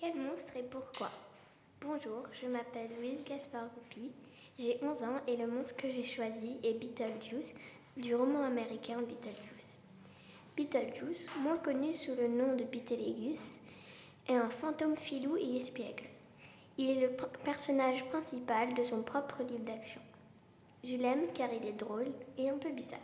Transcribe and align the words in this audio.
Quel 0.00 0.16
monstre 0.16 0.56
et 0.56 0.62
pourquoi 0.62 1.10
Bonjour, 1.82 2.22
je 2.32 2.46
m'appelle 2.46 2.88
Louise 2.98 3.22
Gaspard 3.22 3.66
Goupy, 3.74 4.10
j'ai 4.58 4.78
11 4.82 5.02
ans 5.02 5.20
et 5.26 5.36
le 5.36 5.46
monstre 5.46 5.76
que 5.76 5.90
j'ai 5.90 6.06
choisi 6.06 6.56
est 6.64 6.72
Beetlejuice 6.72 7.52
du 7.98 8.14
roman 8.14 8.44
américain 8.44 8.96
Beetlejuice. 9.02 9.78
Beetlejuice, 10.56 11.26
moins 11.40 11.58
connu 11.58 11.92
sous 11.92 12.14
le 12.14 12.28
nom 12.28 12.56
de 12.56 12.64
Beetlejuice, 12.64 13.58
est 14.26 14.36
un 14.36 14.48
fantôme 14.48 14.96
filou 14.96 15.36
et 15.36 15.58
espiègle. 15.58 16.06
Il 16.78 16.88
est 16.88 17.00
le 17.02 17.14
personnage 17.44 18.02
principal 18.06 18.72
de 18.72 18.82
son 18.82 19.02
propre 19.02 19.42
livre 19.42 19.66
d'action. 19.66 20.00
Je 20.82 20.96
l'aime 20.96 21.26
car 21.34 21.52
il 21.52 21.68
est 21.68 21.72
drôle 21.72 22.10
et 22.38 22.48
un 22.48 22.56
peu 22.56 22.70
bizarre. 22.70 23.00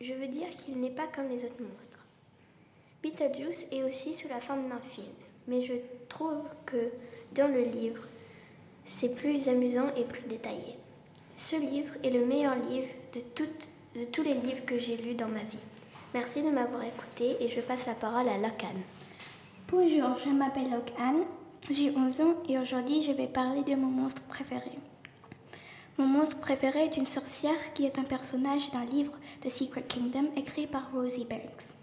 Je 0.00 0.14
veux 0.14 0.26
dire 0.26 0.50
qu'il 0.56 0.80
n'est 0.80 0.90
pas 0.90 1.06
comme 1.06 1.28
les 1.28 1.44
autres 1.44 1.62
monstres. 1.62 2.04
Beetlejuice 3.04 3.68
est 3.70 3.84
aussi 3.84 4.14
sous 4.14 4.26
la 4.26 4.40
forme 4.40 4.68
d'un 4.68 4.80
film, 4.80 5.06
mais 5.48 5.62
je 5.62 5.74
trouve 6.08 6.42
que 6.66 6.90
dans 7.34 7.48
le 7.48 7.62
livre, 7.62 8.02
c'est 8.84 9.14
plus 9.14 9.48
amusant 9.48 9.88
et 9.96 10.04
plus 10.04 10.22
détaillé. 10.28 10.76
Ce 11.34 11.56
livre 11.56 11.94
est 12.02 12.10
le 12.10 12.26
meilleur 12.26 12.54
livre 12.56 12.88
de, 13.14 13.20
tous 14.04 14.22
les 14.22 14.34
livres 14.34 14.64
que 14.66 14.78
j'ai 14.78 14.96
lus 14.96 15.14
dans 15.14 15.28
ma 15.28 15.40
vie. 15.40 15.58
Merci 16.14 16.42
de 16.42 16.50
m'avoir 16.50 16.82
écouté 16.82 17.36
et 17.40 17.48
je 17.48 17.60
passe 17.60 17.86
la 17.86 17.94
parole 17.94 18.28
à 18.28 18.36
Locane. 18.36 18.82
Bonjour, 19.70 20.18
je 20.24 20.30
m'appelle 20.30 20.70
Locane, 20.70 21.24
j'ai 21.70 21.90
11 21.96 22.20
ans 22.20 22.34
et 22.48 22.58
aujourd'hui 22.58 23.02
je 23.02 23.12
vais 23.12 23.26
parler 23.26 23.62
de 23.62 23.74
mon 23.74 23.86
monstre 23.86 24.22
préféré. 24.22 24.72
Mon 25.98 26.06
monstre 26.06 26.38
préféré 26.38 26.84
est 26.84 26.96
une 26.96 27.06
sorcière 27.06 27.72
qui 27.74 27.86
est 27.86 27.98
un 27.98 28.04
personnage 28.04 28.70
d'un 28.72 28.84
livre 28.84 29.12
The 29.42 29.50
Secret 29.50 29.82
Kingdom 29.82 30.30
écrit 30.36 30.66
par 30.66 30.90
Rosie 30.92 31.24
Banks. 31.24 31.81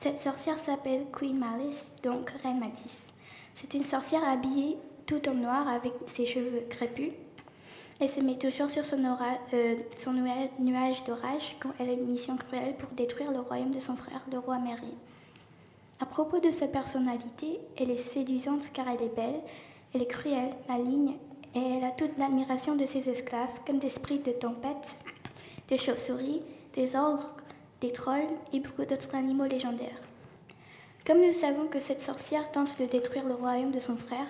Cette 0.00 0.20
sorcière 0.20 0.60
s'appelle 0.60 1.06
Queen 1.12 1.36
Malice, 1.36 1.92
donc 2.04 2.30
Reine 2.44 2.60
Malice. 2.60 3.12
C'est 3.54 3.74
une 3.74 3.82
sorcière 3.82 4.22
habillée 4.28 4.76
tout 5.06 5.28
en 5.28 5.34
noir 5.34 5.66
avec 5.66 5.92
ses 6.06 6.24
cheveux 6.24 6.62
crépus. 6.70 7.10
Elle 7.98 8.08
se 8.08 8.20
met 8.20 8.38
toujours 8.38 8.70
sur 8.70 8.84
son, 8.84 9.02
euh, 9.52 9.74
nuage 10.60 11.02
d'orage 11.04 11.56
quand 11.58 11.70
elle 11.80 11.90
a 11.90 11.94
une 11.94 12.06
mission 12.06 12.36
cruelle 12.36 12.76
pour 12.76 12.90
détruire 12.90 13.32
le 13.32 13.40
royaume 13.40 13.72
de 13.72 13.80
son 13.80 13.96
frère, 13.96 14.22
le 14.30 14.38
roi 14.38 14.58
Mary. 14.58 14.94
À 15.98 16.06
propos 16.06 16.38
de 16.38 16.52
sa 16.52 16.68
personnalité, 16.68 17.58
elle 17.76 17.90
est 17.90 17.96
séduisante 17.96 18.68
car 18.72 18.86
elle 18.88 19.02
est 19.02 19.16
belle, 19.16 19.40
elle 19.92 20.02
est 20.02 20.06
cruelle, 20.06 20.54
maligne 20.68 21.16
et 21.56 21.58
elle 21.58 21.82
a 21.82 21.90
toute 21.90 22.16
l'admiration 22.18 22.76
de 22.76 22.86
ses 22.86 23.08
esclaves, 23.08 23.50
comme 23.66 23.80
des 23.80 23.88
esprits 23.88 24.20
de 24.20 24.30
tempête, 24.30 24.96
des 25.66 25.78
chauves-souris, 25.78 26.42
des 26.74 26.94
ogres, 26.94 27.34
des 27.80 27.92
trolls 27.92 28.34
et 28.52 28.60
beaucoup 28.60 28.84
d'autres 28.84 29.14
animaux 29.14 29.44
légendaires. 29.44 30.00
Comme 31.06 31.22
nous 31.22 31.32
savons 31.32 31.66
que 31.68 31.80
cette 31.80 32.00
sorcière 32.00 32.50
tente 32.50 32.78
de 32.78 32.86
détruire 32.86 33.24
le 33.24 33.34
royaume 33.34 33.70
de 33.70 33.80
son 33.80 33.96
frère, 33.96 34.26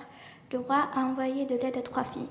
le 0.52 0.58
roi 0.58 0.88
a 0.94 1.00
envoyé 1.00 1.44
de 1.44 1.56
l'aide 1.56 1.76
à 1.76 1.82
trois 1.82 2.04
filles. 2.04 2.28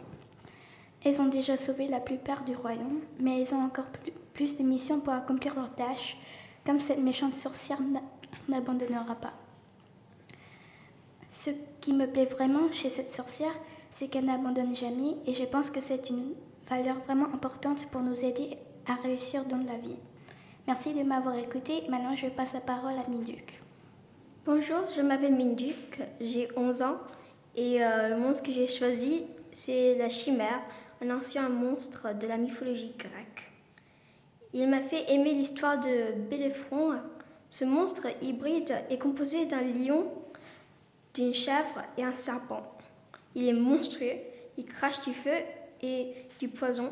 Elles 1.04 1.22
ont 1.22 1.28
déjà 1.28 1.58
sauvé 1.58 1.88
la 1.88 2.00
plupart 2.00 2.44
du 2.44 2.56
royaume, 2.56 3.02
mais 3.20 3.42
elles 3.42 3.54
ont 3.54 3.64
encore 3.64 3.88
plus 4.34 4.58
de 4.58 4.64
missions 4.64 5.00
pour 5.00 5.14
accomplir 5.14 5.56
leurs 5.56 5.74
tâches, 5.76 6.18
comme 6.66 6.80
cette 6.80 7.00
méchante 7.00 7.34
sorcière 7.34 7.80
n'abandonnera 8.48 9.16
pas. 9.16 9.34
Ce 11.30 11.52
qui 11.82 11.94
me 11.94 12.08
plaît 12.08 12.26
vraiment 12.26 12.72
chez 12.72 12.90
cette 12.90 13.12
sorcière, 13.12 13.54
c'est 13.92 14.08
qu'elle 14.08 14.26
n'abandonne 14.26 14.76
jamais 14.76 15.16
et 15.26 15.34
je 15.34 15.44
pense 15.44 15.70
que 15.70 15.82
c'est 15.82 16.10
une 16.10 16.34
valeur 16.70 16.98
vraiment 17.00 17.28
importante 17.34 17.86
pour 17.90 18.02
nous 18.02 18.24
aider 18.24 18.58
à 18.86 18.96
réussir 18.96 19.46
dans 19.46 19.58
la 19.58 19.78
vie. 19.78 19.98
Merci 20.68 20.94
de 20.94 21.02
m'avoir 21.02 21.38
écouté. 21.38 21.84
Maintenant, 21.88 22.14
je 22.14 22.28
passe 22.28 22.52
la 22.52 22.60
parole 22.60 22.96
à 23.00 23.10
Minduc. 23.10 23.62
Bonjour, 24.46 24.82
je 24.94 25.02
m'appelle 25.02 25.34
Minduc, 25.34 26.02
j'ai 26.20 26.50
11 26.58 26.82
ans 26.82 26.98
et 27.56 27.82
euh, 27.82 28.10
le 28.10 28.18
monstre 28.18 28.48
que 28.48 28.52
j'ai 28.52 28.68
choisi, 28.68 29.24
c'est 29.54 29.96
la 29.98 30.10
chimère, 30.10 30.60
un 31.02 31.10
ancien 31.16 31.48
monstre 31.48 32.14
de 32.14 32.28
la 32.28 32.36
mythologie 32.36 32.92
grecque. 33.00 33.54
Il 34.52 34.68
m'a 34.68 34.82
fait 34.82 35.10
aimer 35.10 35.36
l'histoire 35.36 35.80
de 35.80 36.12
Béléphron. 36.30 37.00
Ce 37.50 37.64
monstre 37.64 38.08
hybride 38.22 38.76
est 38.90 38.98
composé 38.98 39.46
d'un 39.46 39.62
lion, 39.62 40.12
d'une 41.14 41.34
chèvre 41.34 41.82
et 41.98 42.04
un 42.04 42.14
serpent. 42.14 42.64
Il 43.36 43.48
est 43.48 43.54
monstrueux, 43.54 44.18
il 44.58 44.66
crache 44.66 45.00
du 45.00 45.14
feu 45.14 45.38
et 45.82 46.14
du 46.42 46.50
poison, 46.50 46.92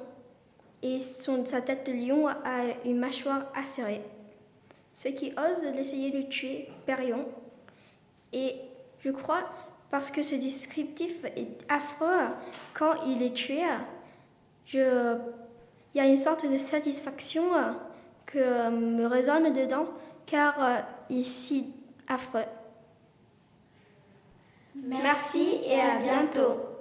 et 0.82 1.00
son, 1.00 1.46
sa 1.46 1.62
tête 1.62 1.86
de 1.88 1.94
lion 1.94 2.28
a 2.28 2.64
une 2.84 2.98
mâchoire 2.98 3.46
acérée. 3.56 4.02
Ceux 4.94 5.12
qui 5.12 5.32
osent 5.32 5.64
l'essayer 5.76 6.12
de 6.12 6.22
tuer 6.24 6.70
périront. 6.86 7.28
Et 8.32 8.56
je 9.04 9.12
crois, 9.12 9.44
parce 9.92 10.12
que 10.12 10.24
ce 10.24 10.36
descriptif 10.36 11.24
est 11.36 11.66
affreux, 11.70 12.28
quand 12.74 12.94
il 13.08 13.22
est 13.24 13.34
tué, 13.34 13.64
je, 14.66 15.18
il 15.94 15.98
y 15.98 16.02
a 16.02 16.06
une 16.08 16.18
sorte 16.18 16.50
de 16.50 16.58
satisfaction 16.58 17.44
que 18.26 18.70
me 18.70 19.06
résonne 19.06 19.54
dedans, 19.54 19.88
car 20.26 20.86
il 21.10 21.20
est 21.20 21.24
si 21.24 21.74
affreux. 22.08 22.46
Merci 24.76 25.60
et 25.66 25.80
à 25.80 25.98
bientôt. 25.98 26.75